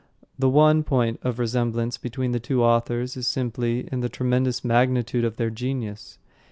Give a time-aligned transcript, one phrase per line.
[0.39, 5.23] The one point of resemblance between the two authors is simply in the tremendous magnitude
[5.23, 6.17] of their genius.